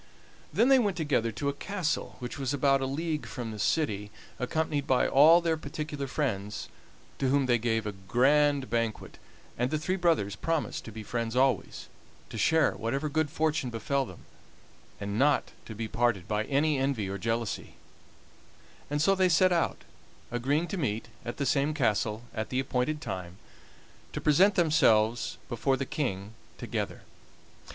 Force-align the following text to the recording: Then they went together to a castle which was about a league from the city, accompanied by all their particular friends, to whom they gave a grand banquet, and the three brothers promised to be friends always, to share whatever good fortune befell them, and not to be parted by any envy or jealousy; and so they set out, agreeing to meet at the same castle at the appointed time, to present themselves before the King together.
Then 0.51 0.69
they 0.69 0.79
went 0.79 0.97
together 0.97 1.31
to 1.33 1.47
a 1.49 1.53
castle 1.53 2.15
which 2.17 2.39
was 2.39 2.55
about 2.55 2.81
a 2.81 2.87
league 2.87 3.27
from 3.27 3.51
the 3.51 3.59
city, 3.59 4.09
accompanied 4.39 4.87
by 4.87 5.07
all 5.07 5.41
their 5.41 5.57
particular 5.57 6.07
friends, 6.07 6.69
to 7.19 7.27
whom 7.29 7.45
they 7.45 7.59
gave 7.59 7.85
a 7.85 7.91
grand 7.91 8.67
banquet, 8.67 9.19
and 9.59 9.69
the 9.69 9.77
three 9.77 9.97
brothers 9.97 10.35
promised 10.35 10.85
to 10.85 10.91
be 10.91 11.03
friends 11.03 11.35
always, 11.35 11.87
to 12.31 12.37
share 12.39 12.71
whatever 12.71 13.09
good 13.09 13.29
fortune 13.29 13.69
befell 13.69 14.03
them, 14.07 14.25
and 14.99 15.19
not 15.19 15.51
to 15.67 15.75
be 15.75 15.87
parted 15.87 16.27
by 16.27 16.45
any 16.45 16.79
envy 16.79 17.07
or 17.07 17.19
jealousy; 17.19 17.75
and 18.89 19.03
so 19.03 19.13
they 19.13 19.29
set 19.29 19.51
out, 19.53 19.83
agreeing 20.31 20.67
to 20.67 20.77
meet 20.77 21.09
at 21.23 21.37
the 21.37 21.45
same 21.45 21.75
castle 21.75 22.23
at 22.33 22.49
the 22.49 22.59
appointed 22.59 23.01
time, 23.01 23.37
to 24.13 24.19
present 24.19 24.55
themselves 24.55 25.37
before 25.47 25.77
the 25.77 25.85
King 25.85 26.33
together. 26.57 27.03